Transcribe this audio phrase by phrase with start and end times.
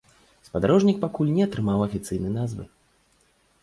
[0.47, 2.63] Спадарожнік пакуль не атрымаў афіцыйнай назвы.